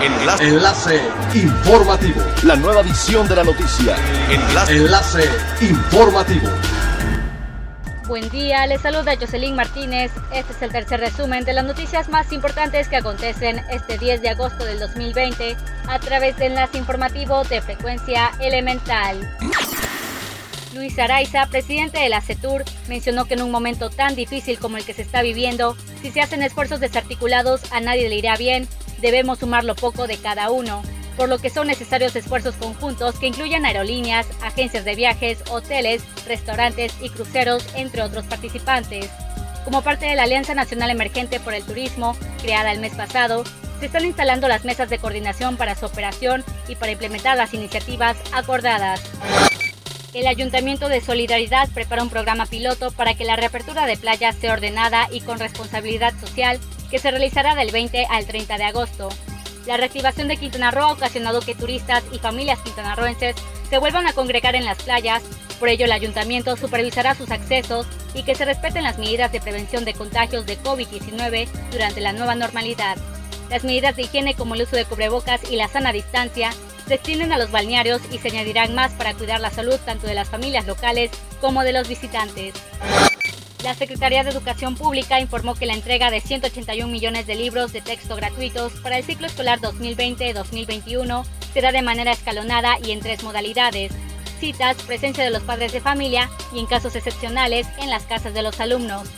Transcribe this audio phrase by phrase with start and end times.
[0.00, 0.44] Enlace.
[0.44, 1.00] Enlace
[1.34, 2.22] informativo.
[2.44, 3.96] La nueva edición de la noticia.
[4.30, 4.76] Enlace.
[4.76, 5.24] Enlace
[5.60, 6.48] informativo.
[8.06, 10.12] Buen día, les saluda Jocelyn Martínez.
[10.32, 14.28] Este es el tercer resumen de las noticias más importantes que acontecen este 10 de
[14.28, 15.56] agosto del 2020
[15.88, 19.28] a través de enlace informativo de frecuencia elemental.
[20.74, 24.84] Luis Araiza, presidente de la CETUR, mencionó que en un momento tan difícil como el
[24.84, 28.68] que se está viviendo, si se hacen esfuerzos desarticulados a nadie le irá bien,
[29.00, 30.82] debemos sumar lo poco de cada uno,
[31.16, 36.94] por lo que son necesarios esfuerzos conjuntos que incluyan aerolíneas, agencias de viajes, hoteles, restaurantes
[37.00, 39.10] y cruceros, entre otros participantes.
[39.64, 43.44] Como parte de la Alianza Nacional Emergente por el Turismo, creada el mes pasado,
[43.80, 48.16] se están instalando las mesas de coordinación para su operación y para implementar las iniciativas
[48.32, 49.00] acordadas.
[50.14, 54.54] El Ayuntamiento de Solidaridad prepara un programa piloto para que la reapertura de playas sea
[54.54, 56.58] ordenada y con responsabilidad social
[56.90, 59.08] que se realizará del 20 al 30 de agosto.
[59.66, 63.36] La reactivación de Quintana Roo ha ocasionado que turistas y familias quintanarroenses
[63.68, 65.22] se vuelvan a congregar en las playas,
[65.58, 69.84] por ello el ayuntamiento supervisará sus accesos y que se respeten las medidas de prevención
[69.84, 72.96] de contagios de COVID-19 durante la nueva normalidad.
[73.50, 76.50] Las medidas de higiene como el uso de cubrebocas y la sana distancia
[76.86, 80.14] se extienden a los balnearios y se añadirán más para cuidar la salud tanto de
[80.14, 82.54] las familias locales como de los visitantes.
[83.62, 87.80] La Secretaría de Educación Pública informó que la entrega de 181 millones de libros de
[87.80, 93.92] texto gratuitos para el ciclo escolar 2020-2021 será de manera escalonada y en tres modalidades.
[94.38, 98.42] Citas, presencia de los padres de familia y en casos excepcionales en las casas de
[98.42, 99.08] los alumnos.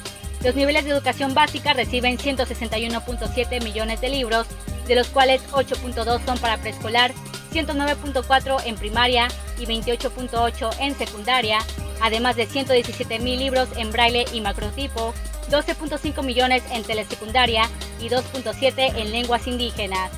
[0.42, 4.47] Los niveles de educación básica reciben 161.7 millones de libros,
[4.88, 7.12] de los cuales 8.2 son para preescolar
[7.52, 11.58] 109.4 en primaria y 28.8 en secundaria,
[12.01, 15.15] además de 117 mil libros en braille y macrotipo,
[15.51, 17.69] 12.5 millones en telesecundaria
[18.01, 20.11] y 2.7 en lenguas indígenas.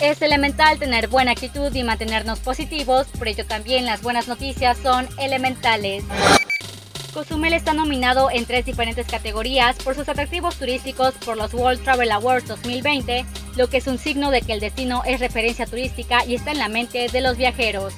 [0.00, 5.08] Es elemental tener buena actitud y mantenernos positivos, por ello también las buenas noticias son
[5.18, 6.04] elementales.
[7.14, 12.12] Cozumel está nominado en tres diferentes categorías por sus atractivos turísticos por los World Travel
[12.12, 13.24] Awards 2020,
[13.56, 16.58] lo que es un signo de que el destino es referencia turística y está en
[16.58, 17.94] la mente de los viajeros.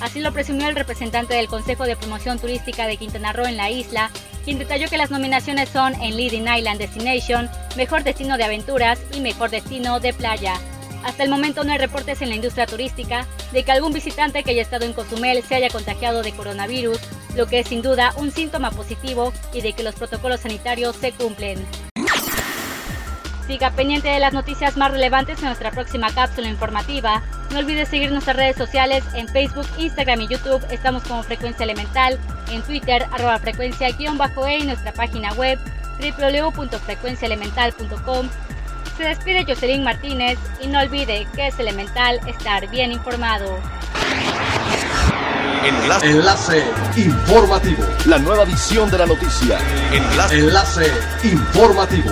[0.00, 3.70] Así lo presumió el representante del Consejo de Promoción Turística de Quintana Roo en la
[3.70, 4.10] isla,
[4.44, 9.20] quien detalló que las nominaciones son en Leading Island Destination, Mejor Destino de Aventuras y
[9.20, 10.54] Mejor Destino de Playa.
[11.04, 14.52] Hasta el momento no hay reportes en la industria turística de que algún visitante que
[14.52, 16.98] haya estado en Cozumel se haya contagiado de coronavirus,
[17.34, 21.12] lo que es sin duda un síntoma positivo y de que los protocolos sanitarios se
[21.12, 21.64] cumplen.
[23.46, 27.22] Siga pendiente de las noticias más relevantes en nuestra próxima cápsula informativa.
[27.52, 30.64] No olvides seguir nuestras redes sociales en Facebook, Instagram y YouTube.
[30.70, 32.18] Estamos como Frecuencia Elemental,
[32.50, 34.06] en Twitter, arroba frecuencia-e y
[34.64, 35.58] nuestra página web
[36.00, 38.28] www.frecuenciaelemental.com
[38.96, 43.58] se despide Jocelyn Martínez y no olvide que es elemental estar bien informado.
[45.64, 46.10] Enlace.
[46.10, 46.64] Enlace
[46.96, 47.84] informativo.
[48.06, 49.58] La nueva edición de la noticia.
[49.92, 50.38] Enlace.
[50.38, 50.86] Enlace
[51.24, 52.10] informativo.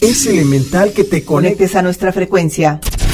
[0.00, 2.80] Es elemental que te conectes a nuestra frecuencia